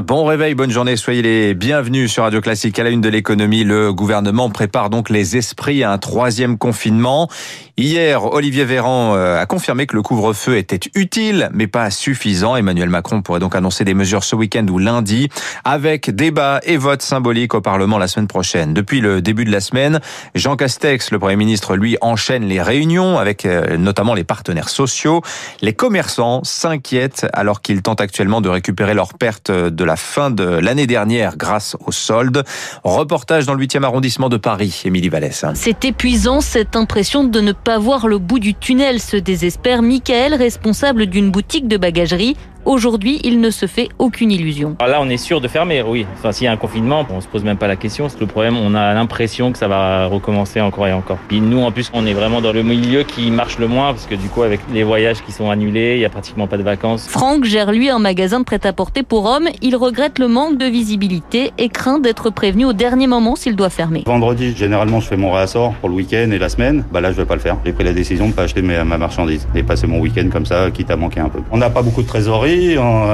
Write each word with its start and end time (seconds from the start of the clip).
Bon 0.00 0.24
réveil, 0.24 0.54
bonne 0.54 0.70
journée, 0.70 0.96
soyez 0.96 1.20
les 1.20 1.52
bienvenus 1.52 2.10
sur 2.10 2.22
Radio 2.22 2.40
Classique. 2.40 2.78
À 2.78 2.82
la 2.82 2.88
une 2.88 3.02
de 3.02 3.10
l'économie, 3.10 3.62
le 3.62 3.92
gouvernement 3.92 4.48
prépare 4.48 4.88
donc 4.88 5.10
les 5.10 5.36
esprits 5.36 5.84
à 5.84 5.92
un 5.92 5.98
troisième 5.98 6.56
confinement. 6.56 7.28
Hier, 7.76 8.24
Olivier 8.24 8.64
Véran 8.64 9.14
euh, 9.16 9.38
a 9.38 9.44
confirmé 9.44 9.86
que 9.86 9.94
le 9.94 10.00
couvre-feu 10.00 10.56
était 10.56 10.80
utile, 10.94 11.50
mais 11.52 11.66
pas 11.66 11.90
suffisant. 11.90 12.56
Emmanuel 12.56 12.88
Macron 12.88 13.20
pourrait 13.20 13.40
donc 13.40 13.54
annoncer 13.54 13.84
des 13.84 13.92
mesures 13.92 14.24
ce 14.24 14.34
week-end 14.34 14.66
ou 14.70 14.78
lundi, 14.78 15.28
avec 15.64 16.08
débat 16.08 16.60
et 16.62 16.78
vote 16.78 17.02
symbolique 17.02 17.52
au 17.52 17.60
Parlement 17.60 17.98
la 17.98 18.08
semaine 18.08 18.28
prochaine. 18.28 18.72
Depuis 18.72 19.02
le 19.02 19.20
début 19.20 19.44
de 19.44 19.52
la 19.52 19.60
semaine, 19.60 20.00
Jean 20.34 20.56
Castex, 20.56 21.10
le 21.10 21.18
Premier 21.18 21.36
ministre, 21.36 21.76
lui, 21.76 21.98
enchaîne 22.00 22.44
les 22.44 22.62
réunions 22.62 23.18
avec 23.18 23.44
euh, 23.44 23.76
notamment 23.76 24.14
les 24.14 24.24
partenaires 24.24 24.70
sociaux. 24.70 25.20
Les 25.60 25.74
commerçants 25.74 26.42
s'inquiètent 26.44 27.26
alors 27.34 27.60
qu'ils 27.60 27.82
tentent 27.82 28.00
actuellement 28.00 28.40
de 28.40 28.48
récupérer 28.48 28.94
leurs 28.94 29.12
pertes 29.12 29.50
de 29.82 29.84
la 29.84 29.96
fin 29.96 30.30
de 30.30 30.44
l'année 30.44 30.86
dernière 30.86 31.36
grâce 31.36 31.76
aux 31.84 31.90
soldes. 31.90 32.44
Reportage 32.84 33.46
dans 33.46 33.54
le 33.54 33.66
8e 33.66 33.82
arrondissement 33.82 34.28
de 34.28 34.36
Paris, 34.36 34.82
Émilie 34.84 35.08
Vallès. 35.08 35.44
C'est 35.54 35.84
épuisant, 35.84 36.40
cette 36.40 36.76
impression 36.76 37.24
de 37.24 37.40
ne 37.40 37.50
pas 37.50 37.78
voir 37.78 38.06
le 38.06 38.18
bout 38.18 38.38
du 38.38 38.54
tunnel, 38.54 39.00
se 39.00 39.16
désespère 39.16 39.82
Michael, 39.82 40.34
responsable 40.34 41.06
d'une 41.06 41.32
boutique 41.32 41.66
de 41.66 41.76
bagagerie. 41.76 42.36
Aujourd'hui, 42.64 43.20
il 43.24 43.40
ne 43.40 43.50
se 43.50 43.66
fait 43.66 43.88
aucune 43.98 44.30
illusion. 44.30 44.76
Alors 44.78 44.92
là, 44.92 44.98
on 45.02 45.10
est 45.10 45.16
sûr 45.16 45.40
de 45.40 45.48
fermer, 45.48 45.82
oui. 45.82 46.06
Enfin, 46.14 46.30
s'il 46.30 46.44
y 46.44 46.48
a 46.48 46.52
un 46.52 46.56
confinement, 46.56 47.04
on 47.10 47.20
se 47.20 47.26
pose 47.26 47.42
même 47.42 47.56
pas 47.56 47.66
la 47.66 47.74
question. 47.74 48.08
C'est 48.08 48.20
le 48.20 48.26
problème, 48.26 48.56
on 48.56 48.74
a 48.74 48.94
l'impression 48.94 49.50
que 49.50 49.58
ça 49.58 49.66
va 49.66 50.06
recommencer 50.06 50.60
encore 50.60 50.86
et 50.86 50.92
encore. 50.92 51.18
Puis 51.26 51.40
nous, 51.40 51.60
en 51.60 51.72
plus, 51.72 51.90
on 51.92 52.06
est 52.06 52.12
vraiment 52.12 52.40
dans 52.40 52.52
le 52.52 52.62
milieu 52.62 53.02
qui 53.02 53.32
marche 53.32 53.58
le 53.58 53.66
moins 53.66 53.92
parce 53.92 54.06
que 54.06 54.14
du 54.14 54.28
coup, 54.28 54.42
avec 54.42 54.60
les 54.72 54.84
voyages 54.84 55.22
qui 55.22 55.32
sont 55.32 55.50
annulés, 55.50 55.94
il 55.96 56.00
y 56.00 56.04
a 56.04 56.08
pratiquement 56.08 56.46
pas 56.46 56.56
de 56.56 56.62
vacances. 56.62 57.08
Franck 57.08 57.44
gère 57.44 57.72
lui 57.72 57.90
un 57.90 57.98
magasin 57.98 58.38
de 58.38 58.44
prêt-à-porter 58.44 59.02
pour 59.02 59.26
hommes. 59.26 59.48
Il 59.60 59.74
regrette 59.74 60.20
le 60.20 60.28
manque 60.28 60.56
de 60.56 60.66
visibilité 60.66 61.52
et 61.58 61.68
craint 61.68 61.98
d'être 61.98 62.30
prévenu 62.30 62.64
au 62.64 62.72
dernier 62.72 63.08
moment 63.08 63.34
s'il 63.34 63.56
doit 63.56 63.70
fermer. 63.70 64.04
Vendredi, 64.06 64.54
généralement, 64.56 65.00
je 65.00 65.08
fais 65.08 65.16
mon 65.16 65.32
réassort 65.32 65.74
pour 65.80 65.88
le 65.88 65.96
week-end 65.96 66.30
et 66.30 66.38
la 66.38 66.48
semaine. 66.48 66.84
Bah 66.92 67.00
là, 67.00 67.10
je 67.10 67.16
vais 67.16 67.26
pas 67.26 67.34
le 67.34 67.40
faire. 67.40 67.56
J'ai 67.64 67.72
pris 67.72 67.84
la 67.84 67.92
décision 67.92 68.28
de 68.28 68.32
pas 68.32 68.42
acheter 68.42 68.62
ma 68.62 68.84
marchandise 68.84 69.48
et 69.56 69.64
passer 69.64 69.88
mon 69.88 69.98
week-end 69.98 70.28
comme 70.30 70.46
ça, 70.46 70.70
quitte 70.70 70.92
à 70.92 70.96
manquer 70.96 71.20
un 71.20 71.28
peu. 71.28 71.40
On 71.50 71.56
n'a 71.56 71.70
pas 71.70 71.82
beaucoup 71.82 72.02
de 72.02 72.06
trésorerie 72.06 72.51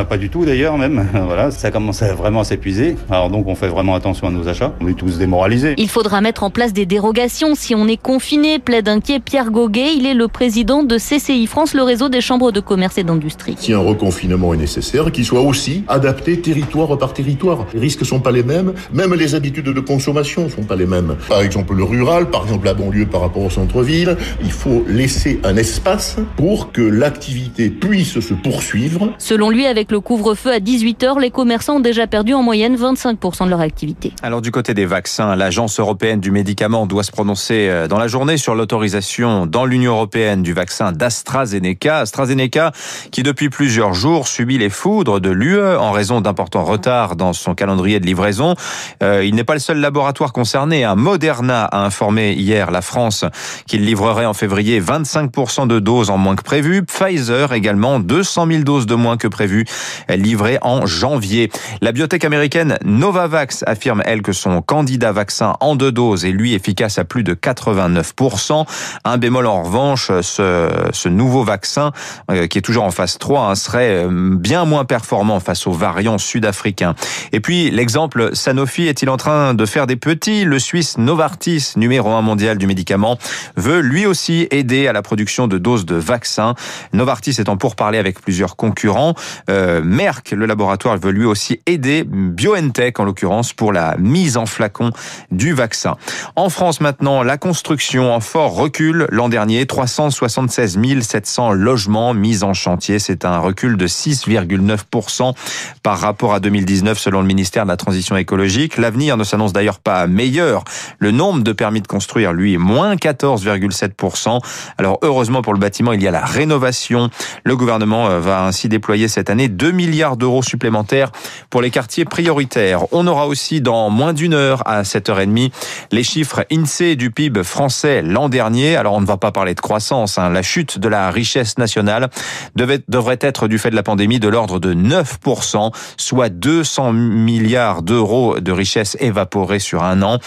pas 0.09 0.17
du 0.19 0.31
tout 0.31 0.45
d'ailleurs 0.45 0.79
même. 0.79 1.07
Voilà, 1.29 1.51
ça 1.51 1.71
commence 1.71 2.03
à 2.03 2.15
vraiment 2.15 2.43
s'épuiser. 2.43 2.97
Alors 3.11 3.29
donc 3.29 3.47
on 3.49 3.55
fait 3.55 3.69
vraiment 3.69 3.95
attention 3.95 4.29
à 4.29 4.31
nos 4.31 4.49
achats. 4.49 4.73
On 4.81 4.89
est 4.89 4.95
tous 4.95 5.19
démoralisés. 5.19 5.75
Il 5.77 5.89
faudra 5.89 6.21
mettre 6.21 6.43
en 6.43 6.51
place 6.51 6.73
des 6.73 6.87
dérogations 6.87 7.55
si 7.55 7.75
on 7.75 7.87
est 7.87 8.01
confiné, 8.01 8.59
plaide 8.59 8.89
inquiet 8.89 9.21
Pierre 9.21 9.51
Goguet. 9.51 9.95
Il 9.95 10.07
est 10.07 10.15
le 10.15 10.29
président 10.29 10.83
de 10.83 10.97
CCI 10.97 11.47
France, 11.47 11.75
le 11.75 11.83
réseau 11.83 12.09
des 12.09 12.21
chambres 12.21 12.51
de 12.53 12.61
commerce 12.61 12.99
et 12.99 13.05
d'industrie. 13.05 13.57
Si 13.59 13.73
un 13.73 13.79
reconfinement 13.79 14.55
est 14.55 14.59
nécessaire, 14.59 15.13
qu'il 15.13 15.25
soit 15.25 15.43
aussi 15.43 15.85
adapté 15.89 16.41
territoire 16.41 16.97
par 16.97 17.13
territoire. 17.13 17.67
Les 17.75 17.81
risques 17.81 18.07
sont 18.07 18.21
pas 18.21 18.33
les 18.33 18.43
mêmes, 18.43 18.73
même 18.93 19.15
les 19.15 19.35
habitudes 19.35 19.67
de 19.67 19.81
consommation 19.81 20.49
sont 20.49 20.63
pas 20.63 20.77
les 20.77 20.87
mêmes. 20.87 21.17
Par 21.29 21.43
exemple 21.43 21.75
le 21.75 21.85
rural, 21.85 22.31
par 22.31 22.45
exemple 22.45 22.67
la 22.67 22.75
banlieue 22.75 23.07
par 23.07 23.21
rapport 23.21 23.43
au 23.43 23.51
centre-ville, 23.51 24.17
il 24.43 24.53
faut 24.53 24.85
laisser 24.89 25.41
un 25.45 25.57
espace 25.57 26.17
pour 26.37 26.73
que 26.73 26.83
l'activité 26.83 27.69
puisse 27.69 28.21
se 28.21 28.35
poursuivre. 28.35 29.13
Selon 29.29 29.51
lui, 29.51 29.67
avec 29.67 29.93
le 29.93 30.01
couvre-feu 30.01 30.51
à 30.51 30.59
18h, 30.59 31.21
les 31.21 31.31
commerçants 31.31 31.77
ont 31.77 31.81
déjà 31.81 32.07
perdu 32.07 32.33
en 32.33 32.43
moyenne 32.43 32.75
25% 32.77 33.45
de 33.45 33.51
leur 33.51 33.61
activité. 33.61 34.15
Alors 34.23 34.41
du 34.41 34.51
côté 34.51 34.73
des 34.73 34.87
vaccins, 34.87 35.37
l'Agence 35.37 35.79
européenne 35.79 36.19
du 36.19 36.31
médicament 36.31 36.87
doit 36.87 37.03
se 37.03 37.13
prononcer 37.13 37.69
euh, 37.69 37.89
dans 37.89 37.99
la 37.99 38.09
journée 38.09 38.39
sur 38.39 38.55
l'autorisation 38.55 39.45
dans 39.45 39.67
l'Union 39.67 39.93
européenne 39.93 40.43
du 40.43 40.55
vaccin 40.55 40.93
d'AstraZeneca. 40.93 41.99
AstraZeneca 41.99 42.73
qui 43.13 43.23
depuis 43.23 43.51
plusieurs 43.51 43.93
jours 43.93 44.29
subit 44.29 44.57
les 44.57 44.71
foudres 44.71 45.21
de 45.21 45.29
l'UE 45.29 45.77
en 45.77 45.93
raison 45.93 46.23
d'importants 46.23 46.65
retards 46.65 47.15
dans 47.15 47.35
son 47.35 47.55
calendrier 47.55 48.01
de 48.01 48.07
livraison. 48.07 48.55
Euh, 49.03 49.23
il 49.23 49.35
n'est 49.35 49.45
pas 49.45 49.53
le 49.53 49.61
seul 49.61 49.77
laboratoire 49.77 50.33
concerné. 50.33 50.85
Un 50.85 50.95
Moderna 50.95 51.67
a 51.67 51.85
informé 51.85 52.33
hier 52.33 52.71
la 52.71 52.81
France 52.81 53.27
qu'il 53.67 53.85
livrerait 53.85 54.25
en 54.25 54.33
février 54.33 54.81
25% 54.81 55.67
de 55.67 55.81
doses 55.81 56.09
en 56.09 56.17
moins 56.17 56.35
que 56.35 56.45
prévu. 56.45 56.83
Pfizer 56.83 57.53
également 57.53 58.01
200 58.01 58.47
000 58.47 58.63
doses 58.63 58.87
de 58.87 58.95
moins 58.95 59.18
que 59.19 59.29
prévu 59.29 59.67
livré 60.09 60.59
en 60.63 60.87
janvier. 60.87 61.51
La 61.81 61.93
biotech 61.93 62.25
américaine 62.25 62.79
Novavax 62.85 63.65
affirme, 63.67 64.03
elle, 64.05 64.23
que 64.23 64.33
son 64.33 64.63
candidat 64.63 65.13
vaccin 65.13 65.57
en 65.61 65.77
deux 65.77 65.93
doses 65.93 66.25
est 66.25 66.31
lui 66.31 66.55
efficace 66.55 66.99
à 66.99 67.05
plus 67.05 67.25
de 67.25 67.35
89%. 67.35 68.67
Un 69.05 69.19
bémol 69.19 69.47
en 69.47 69.63
revanche, 69.63 70.11
ce, 70.23 70.69
ce 70.93 71.09
nouveau 71.09 71.45
vaccin, 71.45 71.93
euh, 72.31 72.47
qui 72.47 72.59
est 72.59 72.63
toujours 72.63 72.85
en 72.85 72.91
phase 72.91 73.19
3, 73.19 73.43
hein, 73.43 73.55
serait 73.55 74.05
euh, 74.05 74.09
bien 74.11 74.65
moins 74.65 74.85
performant 74.85 75.41
face 75.41 75.67
aux 75.67 75.73
variants 75.73 76.19
sud-africains. 76.19 76.95
Et 77.33 77.41
puis, 77.41 77.71
l'exemple 77.71 78.31
Sanofi 78.35 78.87
est-il 78.87 79.11
en 79.11 79.17
train 79.17 79.55
de 79.55 79.67
faire 79.67 79.87
des 79.87 79.97
petits? 79.97 80.45
Le 80.45 80.59
Suisse 80.59 80.99
Novartis, 80.99 81.73
numéro 81.77 82.11
un 82.13 82.23
mondial 82.23 82.59
du 82.59 82.67
médicament, 82.67 83.19
veut 83.57 83.81
lui 83.81 84.07
aussi 84.07 84.47
aider 84.51 84.87
à 84.87 84.93
la 84.93 85.03
production 85.03 85.49
de 85.49 85.59
doses 85.59 85.87
de 85.87 85.97
vaccins. 85.97 86.55
Novartis 86.93 87.37
étant 87.39 87.57
pour 87.57 87.77
parler 87.77 87.99
avec 87.99 88.21
plusieurs 88.21 88.57
concurrents. 88.57 89.08
Euh, 89.51 89.83
Merck, 89.83 90.31
le 90.33 90.47
laboratoire, 90.47 90.97
veut 90.99 91.11
lui 91.11 91.25
aussi 91.25 91.61
aider 91.67 92.05
BioNTech, 92.05 92.99
en 93.01 93.05
l'occurrence, 93.05 93.53
pour 93.53 93.73
la 93.73 93.97
mise 93.99 94.37
en 94.37 94.47
flacon 94.47 94.91
du 95.31 95.53
vaccin. 95.53 95.97
En 96.37 96.49
France 96.49 96.81
maintenant, 96.81 97.23
la 97.23 97.37
construction 97.37 98.15
en 98.15 98.21
fort 98.21 98.55
recul 98.55 99.07
l'an 99.11 99.29
dernier, 99.29 99.67
376 99.67 100.79
700 101.03 101.53
logements 101.53 102.15
mis 102.15 102.45
en 102.45 102.55
chantier. 102.55 102.99
C'est 102.99 103.25
un 103.25 103.39
recul 103.39 103.77
de 103.77 103.87
6,9% 103.87 105.35
par 105.83 105.99
rapport 105.99 106.35
à 106.35 106.41
2019 106.41 106.99
selon 106.99 107.21
le 107.21 107.27
ministère 107.27 107.65
de 107.65 107.69
la 107.69 107.77
Transition 107.77 108.17
écologique. 108.17 108.77
L'avenir 108.77 109.17
ne 109.17 109.25
s'annonce 109.25 109.53
d'ailleurs 109.53 109.79
pas 109.79 110.07
meilleur. 110.07 110.65
Le 110.99 111.11
nombre 111.11 111.43
de 111.43 111.53
permis 111.53 111.81
de 111.81 111.87
construire, 111.87 112.33
lui, 112.33 112.55
est 112.55 112.59
moins 112.59 112.97
14,7%. 112.97 114.41
Alors 114.79 114.99
heureusement 115.03 115.43
pour 115.43 115.53
le 115.53 115.59
bâtiment, 115.59 115.93
il 115.93 116.03
y 116.03 116.09
a 116.09 116.11
la 116.11 116.25
rénovation. 116.25 117.11
Le 117.45 117.57
gouvernement 117.57 118.09
euh, 118.09 118.21
va 118.21 118.45
ainsi 118.45 118.69
déployer 118.69 118.98
cette 119.07 119.31
année 119.31 119.49
2 119.49 119.71
milliards 119.71 120.17
d'euros 120.17 120.43
supplémentaires 120.43 121.13
pour 121.51 121.63
les 121.63 121.71
quartiers 121.71 122.05
prioritaires. 122.05 122.93
On 122.93 123.07
aura 123.07 123.29
aussi 123.29 123.61
dans 123.61 123.91
moins 123.91 124.13
d'une 124.13 124.35
heure 124.35 124.67
à 124.67 124.83
7h30 124.83 125.53
les 125.93 126.03
chiffres 126.03 126.45
INSEE 126.51 126.97
du 126.97 127.11
PIB 127.11 127.45
français 127.45 128.03
l'an 128.03 128.29
dernier. 128.29 128.77
Alors 128.77 128.95
on 128.95 129.01
ne 129.01 129.07
va 129.07 129.17
pas 129.17 129.31
parler 129.31 129.55
de 129.55 129.61
croissance. 129.61 130.19
Hein. 130.19 130.31
La 130.31 130.43
chute 130.43 130.79
de 130.79 130.89
la 130.89 131.11
richesse 131.11 131.59
nationale 131.59 132.09
devait, 132.57 132.81
devrait 132.89 133.19
être 133.21 133.47
du 133.47 133.59
fait 133.59 133.71
de 133.71 133.77
la 133.77 133.83
pandémie 133.83 134.19
de 134.19 134.29
l'ordre 134.29 134.59
de 134.59 134.75
9%, 134.75 135.73
soit 135.97 136.29
200 136.31 136.93
milliards 136.93 137.83
d'euros 137.83 138.41
de 138.41 138.53
richesse 138.53 138.97
évaporée 139.01 139.59
sur 139.59 139.83
un 139.83 140.03
an 140.03 140.19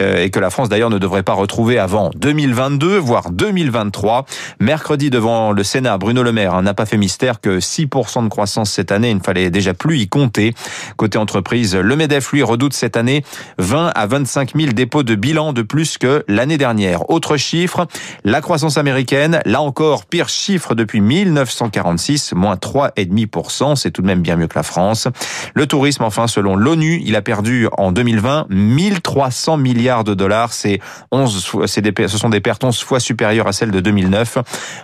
euh, 0.00 0.22
et 0.22 0.30
que 0.30 0.40
la 0.40 0.50
France 0.50 0.68
d'ailleurs 0.68 0.90
ne 0.90 0.98
devrait 0.98 1.22
pas 1.22 1.34
retrouver 1.34 1.78
avant 1.78 2.10
2022, 2.16 2.98
voire 2.98 3.30
2023. 3.30 4.26
Mercredi 4.60 5.10
devant 5.10 5.52
le 5.52 5.62
Sénat, 5.62 5.98
Bruno 5.98 6.22
Le 6.22 6.32
Maire 6.32 6.54
hein, 6.54 6.62
n'a 6.62 6.74
pas 6.74 6.86
fait 6.86 6.96
mystère 6.96 7.40
que 7.40 7.58
6% 7.58 8.17
de 8.22 8.28
croissance 8.28 8.70
cette 8.70 8.92
année, 8.92 9.10
il 9.10 9.16
ne 9.16 9.22
fallait 9.22 9.50
déjà 9.50 9.74
plus 9.74 9.98
y 9.98 10.08
compter. 10.08 10.54
Côté 10.96 11.18
entreprise, 11.18 11.74
le 11.76 11.96
MEDEF, 11.96 12.32
lui, 12.32 12.42
redoute 12.42 12.72
cette 12.72 12.96
année 12.96 13.24
20 13.58 13.92
à 13.94 14.06
25 14.06 14.54
000 14.56 14.72
dépôts 14.72 15.02
de 15.02 15.14
bilan 15.14 15.52
de 15.52 15.62
plus 15.62 15.98
que 15.98 16.24
l'année 16.28 16.58
dernière. 16.58 17.10
Autre 17.10 17.36
chiffre, 17.36 17.86
la 18.24 18.40
croissance 18.40 18.76
américaine, 18.76 19.40
là 19.44 19.60
encore, 19.60 20.06
pire 20.06 20.28
chiffre 20.28 20.74
depuis 20.74 21.00
1946, 21.00 22.32
moins 22.34 22.54
3,5%, 22.56 23.76
c'est 23.76 23.90
tout 23.90 24.02
de 24.02 24.06
même 24.06 24.22
bien 24.22 24.36
mieux 24.36 24.48
que 24.48 24.58
la 24.58 24.62
France. 24.62 25.08
Le 25.54 25.66
tourisme, 25.66 26.04
enfin, 26.04 26.26
selon 26.26 26.56
l'ONU, 26.56 27.00
il 27.04 27.16
a 27.16 27.22
perdu 27.22 27.68
en 27.76 27.92
2020 27.92 28.46
1300 28.50 29.56
milliards 29.56 30.04
de 30.04 30.14
dollars, 30.14 30.52
c'est 30.52 30.80
11, 31.12 31.56
c'est 31.66 31.82
des, 31.82 32.08
ce 32.08 32.18
sont 32.18 32.28
des 32.28 32.40
pertes 32.40 32.64
11 32.64 32.82
fois 32.82 33.00
supérieures 33.00 33.46
à 33.46 33.52
celles 33.52 33.70
de 33.70 33.80
2009, 33.80 34.38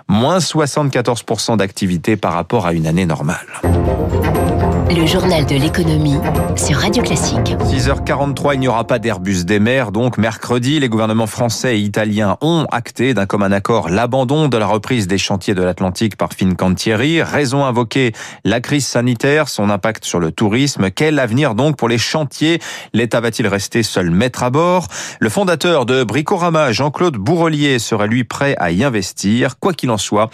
moins 0.09 0.39
74% 0.39 1.57
d'activité 1.57 2.17
par 2.17 2.33
rapport 2.33 2.67
à 2.67 2.73
une 2.73 2.87
année 2.87 3.07
normale 3.07 3.24
normale. 3.25 4.84
Le 4.91 5.07
journal 5.07 5.47
de 5.47 5.57
l'économie 5.57 6.19
sur 6.57 6.77
Radio 6.77 7.03
Classique. 7.03 7.57
6h43, 7.65 8.55
il 8.55 8.61
n'y 8.61 8.69
aura 8.69 8.87
pas 8.87 8.99
d'Airbus 8.99 9.45
des 9.45 9.59
mers. 9.59 9.93
Donc, 9.93 10.19
mercredi, 10.19 10.79
les 10.79 10.89
gouvernements 10.89 11.27
français 11.27 11.79
et 11.79 11.81
italiens 11.81 12.37
ont 12.43 12.67
acté 12.71 13.15
d'un 13.15 13.27
commun 13.27 13.51
accord 13.51 13.89
l'abandon 13.89 14.49
de 14.49 14.57
la 14.57 14.67
reprise 14.67 15.07
des 15.07 15.19
chantiers 15.19 15.55
de 15.55 15.63
l'Atlantique 15.63 16.17
par 16.17 16.33
Fincantieri. 16.33 17.23
Raison 17.23 17.65
invoquée, 17.65 18.13
la 18.45 18.61
crise 18.61 18.87
sanitaire, 18.87 19.49
son 19.49 19.71
impact 19.71 20.05
sur 20.05 20.21
le 20.21 20.31
tourisme. 20.31 20.91
Quel 20.91 21.19
avenir 21.19 21.55
donc 21.55 21.77
pour 21.77 21.89
les 21.89 21.99
chantiers? 21.99 22.61
L'État 22.93 23.21
va-t-il 23.21 23.49
rester 23.49 23.83
seul 23.83 24.11
maître 24.11 24.43
à 24.43 24.51
bord? 24.51 24.89
Le 25.19 25.29
fondateur 25.31 25.87
de 25.87 26.05
Bricorama, 26.05 26.73
Jean-Claude 26.73 27.17
Bourrelier, 27.17 27.79
serait 27.79 28.07
lui 28.07 28.25
prêt 28.25 28.55
à 28.59 28.71
y 28.71 28.85
investir. 28.85 29.59
Quoi 29.59 29.73
qu'il 29.73 29.91
en 29.91 29.99
soit, 29.99 30.31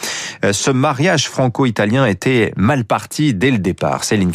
ce 0.50 0.70
mariage 0.70 1.28
franco-italien 1.28 2.04
était 2.04 2.52
mal 2.56 2.84
parti 2.84 3.32
dès 3.32 3.52
le 3.52 3.58
départ. 3.58 4.04
Céline 4.04 4.32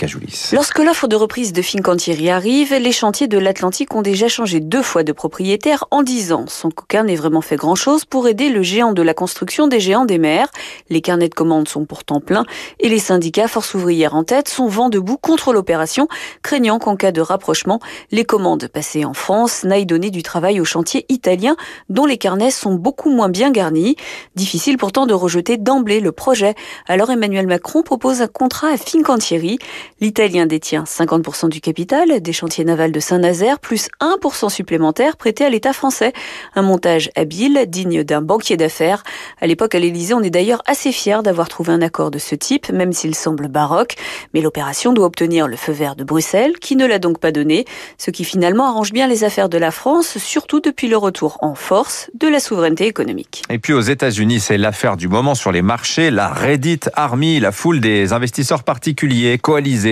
Lorsque 0.53 0.79
l'offre 0.79 1.07
de 1.07 1.15
reprise 1.15 1.53
de 1.53 1.61
Fincantieri 1.61 2.29
arrive, 2.29 2.73
les 2.73 2.91
chantiers 2.91 3.27
de 3.27 3.37
l'Atlantique 3.37 3.93
ont 3.95 4.01
déjà 4.01 4.27
changé 4.27 4.59
deux 4.59 4.81
fois 4.81 5.03
de 5.03 5.11
propriétaire 5.11 5.85
en 5.91 6.03
dix 6.03 6.31
ans. 6.31 6.45
Son 6.47 6.69
coquin 6.69 7.03
n'est 7.03 7.15
vraiment 7.15 7.41
fait 7.41 7.55
grand 7.55 7.75
chose 7.75 8.05
pour 8.05 8.27
aider 8.27 8.49
le 8.49 8.61
géant 8.61 8.93
de 8.93 9.01
la 9.01 9.13
construction 9.13 9.67
des 9.67 9.79
géants 9.79 10.05
des 10.05 10.17
mers. 10.17 10.47
Les 10.89 11.01
carnets 11.01 11.29
de 11.29 11.33
commandes 11.33 11.67
sont 11.67 11.85
pourtant 11.85 12.19
pleins 12.19 12.45
et 12.79 12.89
les 12.89 12.99
syndicats, 12.99 13.47
force 13.47 13.73
ouvrière 13.73 14.15
en 14.15 14.23
tête, 14.23 14.47
sont 14.49 14.67
vent 14.67 14.89
debout 14.89 15.17
contre 15.17 15.53
l'opération, 15.53 16.07
craignant 16.43 16.79
qu'en 16.79 16.95
cas 16.95 17.11
de 17.11 17.21
rapprochement, 17.21 17.79
les 18.11 18.25
commandes 18.25 18.67
passées 18.67 19.05
en 19.05 19.13
France 19.13 19.63
n'aillent 19.63 19.85
donner 19.85 20.11
du 20.11 20.23
travail 20.23 20.59
aux 20.59 20.65
chantiers 20.65 21.05
italiens 21.09 21.55
dont 21.89 22.05
les 22.05 22.17
carnets 22.17 22.51
sont 22.51 22.75
beaucoup 22.75 23.09
moins 23.09 23.29
bien 23.29 23.51
garnis. 23.51 23.95
Difficile 24.35 24.77
pourtant 24.77 25.05
de 25.05 25.13
rejeter 25.13 25.57
d'emblée 25.57 25.99
le 25.99 26.11
projet. 26.11 26.55
Alors 26.87 27.09
Emmanuel 27.09 27.47
Macron 27.47 27.81
propose 27.81 28.21
un 28.21 28.27
contrat 28.27 28.69
à 28.69 28.77
Fincantieri. 28.77 29.59
L'Italien 30.01 30.45
détient 30.45 30.83
50% 30.83 31.47
du 31.47 31.61
capital 31.61 32.19
des 32.19 32.33
chantiers 32.33 32.65
navals 32.65 32.91
de 32.91 32.99
Saint-Nazaire, 32.99 33.59
plus 33.59 33.87
1% 34.01 34.49
supplémentaire 34.49 35.15
prêté 35.15 35.45
à 35.45 35.49
l'État 35.49 35.71
français. 35.71 36.11
Un 36.53 36.63
montage 36.63 37.09
habile, 37.15 37.63
digne 37.69 38.03
d'un 38.03 38.21
banquier 38.21 38.57
d'affaires. 38.57 39.03
À 39.39 39.47
l'époque, 39.47 39.73
à 39.73 39.79
l'Élysée, 39.79 40.13
on 40.13 40.21
est 40.21 40.29
d'ailleurs 40.29 40.61
assez 40.67 40.91
fier 40.91 41.23
d'avoir 41.23 41.47
trouvé 41.47 41.71
un 41.71 41.81
accord 41.81 42.11
de 42.11 42.19
ce 42.19 42.35
type, 42.35 42.69
même 42.73 42.91
s'il 42.91 43.15
semble 43.15 43.47
baroque. 43.47 43.95
Mais 44.33 44.41
l'opération 44.41 44.91
doit 44.91 45.05
obtenir 45.05 45.47
le 45.47 45.55
feu 45.55 45.71
vert 45.71 45.95
de 45.95 46.03
Bruxelles, 46.03 46.59
qui 46.59 46.75
ne 46.75 46.85
l'a 46.85 46.99
donc 46.99 47.19
pas 47.19 47.31
donné, 47.31 47.63
ce 47.97 48.11
qui 48.11 48.25
finalement 48.25 48.67
arrange 48.67 48.91
bien 48.91 49.07
les 49.07 49.23
affaires 49.23 49.47
de 49.47 49.57
la 49.57 49.71
France, 49.71 50.17
surtout 50.17 50.59
depuis 50.59 50.89
le 50.89 50.97
retour 50.97 51.37
en 51.39 51.55
force 51.55 52.11
de 52.19 52.27
la 52.27 52.41
souveraineté 52.41 52.85
économique. 52.85 53.43
Et 53.49 53.59
puis 53.59 53.71
aux 53.71 53.79
États-Unis, 53.79 54.41
c'est 54.41 54.57
l'affaire 54.57 54.97
du 54.97 55.07
moment 55.07 55.35
sur 55.35 55.53
les 55.53 55.61
marchés, 55.61 56.11
la 56.11 56.27
Reddit 56.27 56.81
Army, 56.95 57.39
la 57.39 57.53
foule 57.53 57.79
des 57.79 58.11
investisseurs 58.11 58.63
particuliers 58.63 59.37
coalisés 59.37 59.84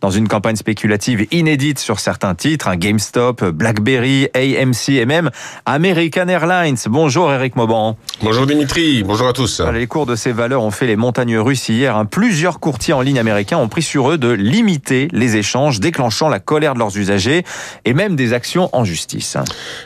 dans 0.00 0.10
une 0.10 0.28
campagne 0.28 0.56
spéculative 0.56 1.26
inédite 1.30 1.78
sur 1.78 2.00
certains 2.00 2.34
titres, 2.34 2.68
un 2.68 2.76
GameStop, 2.76 3.44
BlackBerry, 3.44 4.28
AMC 4.34 4.90
et 4.90 5.06
même 5.06 5.30
American 5.66 6.28
Airlines. 6.28 6.76
Bonjour 6.86 7.32
Eric 7.32 7.56
Mauban. 7.56 7.96
Bonjour 8.22 8.46
Dimitri, 8.46 9.02
bonjour 9.02 9.28
à 9.28 9.32
tous. 9.32 9.60
Les 9.72 9.86
cours 9.86 10.06
de 10.06 10.16
ces 10.16 10.32
valeurs 10.32 10.62
ont 10.62 10.70
fait 10.70 10.86
les 10.86 10.96
montagnes 10.96 11.38
russes 11.38 11.68
hier. 11.68 12.04
Plusieurs 12.10 12.60
courtiers 12.60 12.94
en 12.94 13.00
ligne 13.00 13.18
américains 13.18 13.58
ont 13.58 13.68
pris 13.68 13.82
sur 13.82 14.10
eux 14.10 14.18
de 14.18 14.30
limiter 14.30 15.08
les 15.12 15.36
échanges, 15.36 15.80
déclenchant 15.80 16.28
la 16.28 16.40
colère 16.40 16.74
de 16.74 16.78
leurs 16.78 16.96
usagers 16.96 17.44
et 17.84 17.94
même 17.94 18.16
des 18.16 18.32
actions 18.32 18.68
en 18.72 18.84
justice. 18.84 19.36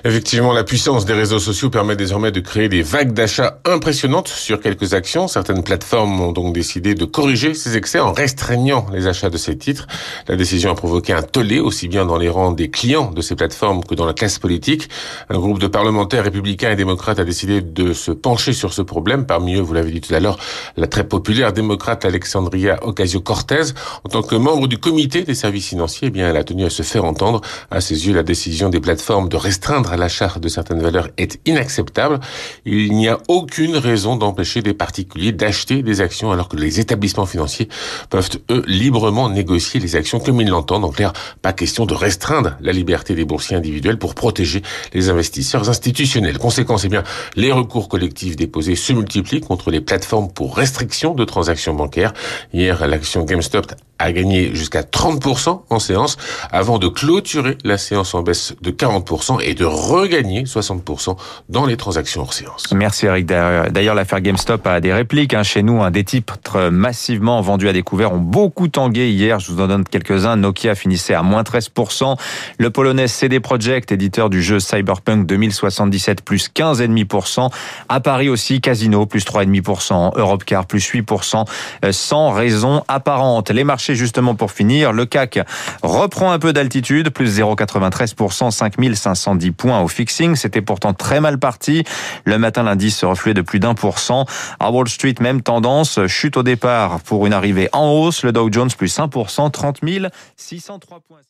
Effectivement, 0.05 0.53
la 0.53 0.64
puissance 0.64 1.05
des 1.05 1.14
réseaux 1.14 1.38
sociaux 1.38 1.70
permet 1.70 1.97
désormais 1.97 2.32
de 2.32 2.41
créer 2.41 2.69
des 2.69 2.82
vagues 2.82 3.12
d'achats 3.12 3.59
impressionnantes 3.64 4.29
sur 4.29 4.61
quelques 4.61 4.94
actions. 4.94 5.29
Certaines 5.29 5.62
plateformes 5.62 6.20
ont 6.20 6.32
donc 6.32 6.55
décidé 6.55 6.94
de 6.94 7.05
corriger 7.05 7.55
ces 7.55 7.76
excès 7.76 8.00
en 8.00 8.12
restreignant 8.12 8.87
les 8.93 9.06
achats 9.06 9.31
de 9.31 9.37
ces 9.37 9.51
titres. 9.56 9.87
La 10.28 10.37
décision 10.37 10.70
a 10.70 10.75
provoqué 10.75 11.12
un 11.12 11.22
tollé 11.22 11.60
aussi 11.60 11.88
bien 11.88 12.04
dans 12.04 12.19
les 12.19 12.28
rangs 12.28 12.52
des 12.52 12.70
clients 12.70 13.10
de 13.10 13.20
ces 13.20 13.34
plateformes 13.34 13.84
que 13.84 13.94
dans 13.94 14.06
la 14.06 14.14
classe 14.14 14.38
politique. 14.38 14.88
Un 15.28 15.38
groupe 15.38 15.58
de 15.58 15.66
parlementaires 15.66 16.25
républicains 16.25 16.72
et 16.72 16.76
démocrates 16.76 17.19
a 17.19 17.25
décidé 17.25 17.60
de 17.60 17.93
se 17.93 18.10
pencher 18.10 18.52
sur 18.52 18.72
ce 18.72 18.82
problème. 18.82 19.26
Parmi 19.26 19.54
eux, 19.54 19.60
vous 19.60 19.75
l'avez 19.75 19.90
dit 19.90 20.00
tout 20.00 20.14
à 20.14 20.20
l'heure, 20.20 20.38
la 20.76 20.87
très 20.87 21.04
populaire 21.04 21.52
démocrate 21.52 22.04
Alexandria 22.04 22.78
Ocasio-Cortez. 22.82 23.72
En 24.04 24.08
tant 24.08 24.22
que 24.22 24.34
membre 24.37 24.69
du 24.69 24.78
comité 24.78 25.22
des 25.22 25.34
services 25.34 25.69
financiers, 25.69 26.08
eh 26.08 26.10
bien, 26.10 26.28
elle 26.28 26.37
a 26.37 26.44
tenu 26.44 26.64
à 26.64 26.70
se 26.70 26.82
faire 26.82 27.04
entendre. 27.04 27.40
À 27.70 27.81
ses 27.81 28.06
yeux, 28.06 28.14
la 28.14 28.22
décision 28.22 28.69
des 28.69 28.81
plateformes 28.81 29.28
de 29.28 29.37
restreindre 29.37 29.94
l'achat 29.96 30.34
de 30.40 30.49
certaines 30.49 30.82
valeurs 30.82 31.08
est 31.19 31.40
inacceptable. 31.46 32.20
Il 32.64 32.93
n'y 32.93 33.08
a 33.08 33.19
aucune 33.28 33.76
raison 33.76 34.16
d'empêcher 34.16 34.62
des 34.62 34.75
particuliers 34.75 35.32
d'acheter 35.32 35.82
des 35.82 36.00
actions 36.00 36.32
alors 36.32 36.49
que 36.49 36.56
les 36.56 36.81
établissements 36.81 37.26
financiers 37.26 37.69
peuvent, 38.10 38.28
eux, 38.50 38.64
librement 38.66 39.28
négocier 39.28 39.42
les 39.75 39.97
actions 39.97 40.21
comme 40.21 40.41
ils 40.41 40.49
l'entendent. 40.49 40.85
En 40.85 40.91
clair, 40.91 41.12
pas 41.41 41.53
question 41.53 41.87
de 41.87 41.94
restreindre 41.94 42.56
la 42.61 42.73
liberté 42.73 43.15
des 43.15 43.25
boursiers 43.25 43.56
individuels 43.56 43.99
pour 43.99 44.15
protéger 44.15 44.62
les 44.93 45.09
investisseurs 45.09 45.69
institutionnels. 45.69 46.39
Conséquence, 46.39 46.85
eh 46.85 46.89
bien, 46.89 47.03
les 47.37 47.53
recours 47.53 47.89
collectifs 47.89 48.37
déposés 48.37 48.77
se 48.77 48.93
multiplient 48.93 49.41
contre 49.41 49.71
les 49.71 49.81
plateformes 49.81 50.33
pour 50.33 50.56
restriction 50.56 51.15
de 51.15 51.25
transactions 51.25 51.75
bancaires. 51.75 52.12
Hier, 52.53 52.87
l'action 52.87 53.25
GameStop 53.25 53.73
a 54.03 54.12
gagné 54.12 54.55
jusqu'à 54.55 54.83
30% 54.83 55.62
en 55.71 55.79
séance 55.79 56.17
avant 56.50 56.79
de 56.79 56.88
clôturer 56.88 57.56
la 57.65 57.79
séance 57.79 58.15
en 58.15 58.23
baisse 58.23 58.55
de 58.61 58.71
40% 58.71 59.41
et 59.43 59.55
de 59.55 59.65
regagner 59.65 60.45
60% 60.45 61.17
dans 61.49 61.67
les 61.67 61.77
transactions 61.77 62.23
hors 62.23 62.33
séance. 62.33 62.73
Merci 62.75 63.06
Eric. 63.06 63.27
D'ailleurs, 63.27 63.95
l'affaire 63.95 64.21
GameStop 64.21 64.67
a 64.67 64.81
des 64.81 64.93
répliques. 64.93 65.35
Hein. 65.35 65.43
Chez 65.43 65.62
nous, 65.62 65.83
un 65.83 65.91
des 65.91 66.05
titres 66.05 66.69
massivement 66.71 67.41
vendus 67.41 67.69
à 67.69 67.73
découvert 67.73 68.12
ont 68.12 68.19
beaucoup 68.19 68.69
tangué 68.69 69.11
hier. 69.11 69.31
Je 69.38 69.52
vous 69.52 69.61
en 69.61 69.69
donne 69.69 69.84
quelques-uns. 69.84 70.37
Nokia 70.37 70.75
finissait 70.75 71.14
à 71.14 71.23
moins 71.23 71.43
13%. 71.43 72.17
Le 72.58 72.70
polonais 72.70 73.08
CD 73.08 73.40
Projekt, 73.40 73.93
éditeur 73.93 74.31
du 74.31 74.43
jeu 74.43 74.61
Cyberpunk 74.61 75.26
2077, 75.26 76.23
plus 76.23 76.50
15,5%. 76.55 77.50
À 77.88 78.00
Paris 78.00 78.29
aussi, 78.29 78.61
Casino, 78.61 79.06
plus 79.06 79.25
3,5%. 79.25 80.19
Europcar, 80.19 80.67
plus 80.67 80.93
8%. 80.93 81.44
Euh, 81.84 81.93
sans 81.93 82.31
raison 82.31 82.82
apparente. 82.88 83.50
Les 83.50 83.64
marchés, 83.64 83.94
justement, 83.94 84.34
pour 84.34 84.52
finir, 84.52 84.93
le 84.93 85.06
CAC 85.06 85.40
reprend 85.82 86.32
un 86.32 86.38
peu 86.38 86.52
d'altitude, 86.52 87.11
plus 87.11 87.38
0,93%, 87.38 88.50
5510 88.50 89.52
points 89.52 89.81
au 89.81 89.88
fixing. 89.88 90.37
C'était 90.37 90.62
pourtant 90.62 90.93
très 90.93 91.20
mal 91.20 91.38
parti. 91.38 91.85
Le 92.25 92.38
matin, 92.38 92.62
l'indice 92.62 92.99
se 92.99 93.06
refluait 93.06 93.35
de 93.35 93.43
plus 93.43 93.61
d'un 93.61 93.75
pour 93.75 93.99
cent. 93.99 94.26
À 94.61 94.70
Wall 94.70 94.88
Street, 94.88 95.14
même 95.20 95.43
tendance, 95.43 96.06
chute 96.06 96.37
au 96.37 96.43
départ 96.43 97.00
pour 97.00 97.26
une 97.26 97.32
arrivée 97.32 97.69
en 97.73 97.90
hausse. 97.90 98.23
Le 98.23 98.32
Dow 98.32 98.49
Jones, 98.50 98.70
plus 98.76 98.99
1%, 98.99 99.08
30 99.31 100.11
603 100.37 101.01
points. 101.01 101.29